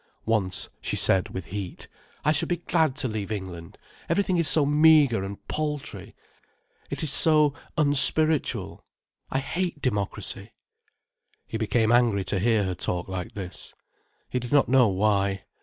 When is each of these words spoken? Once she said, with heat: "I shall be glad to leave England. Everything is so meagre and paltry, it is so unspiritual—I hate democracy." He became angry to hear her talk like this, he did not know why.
Once 0.25 0.67
she 0.81 0.95
said, 0.95 1.29
with 1.29 1.45
heat: 1.45 1.87
"I 2.25 2.31
shall 2.31 2.47
be 2.47 2.57
glad 2.57 2.95
to 2.95 3.07
leave 3.07 3.31
England. 3.31 3.77
Everything 4.09 4.37
is 4.37 4.47
so 4.47 4.65
meagre 4.65 5.23
and 5.23 5.37
paltry, 5.47 6.15
it 6.89 7.03
is 7.03 7.11
so 7.13 7.53
unspiritual—I 7.77 9.37
hate 9.37 9.79
democracy." 9.79 10.53
He 11.45 11.59
became 11.59 11.91
angry 11.91 12.23
to 12.23 12.39
hear 12.39 12.63
her 12.63 12.73
talk 12.73 13.07
like 13.09 13.33
this, 13.33 13.75
he 14.27 14.39
did 14.39 14.51
not 14.51 14.67
know 14.67 14.87
why. 14.87 15.43